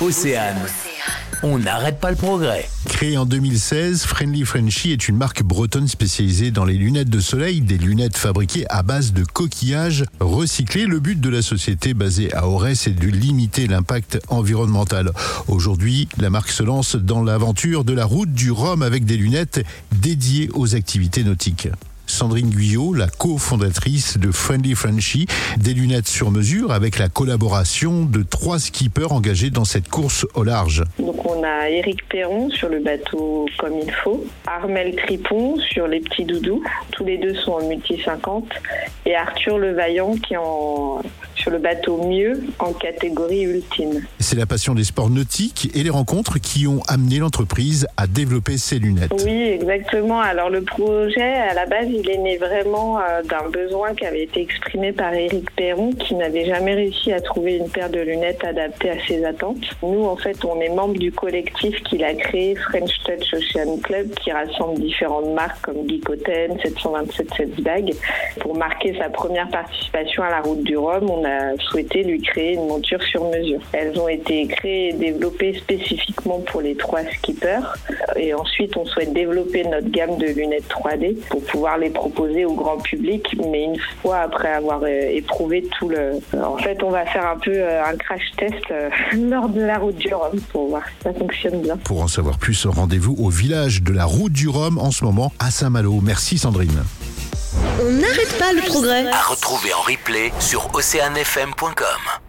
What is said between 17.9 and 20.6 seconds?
la route du Rhum avec des lunettes dédiées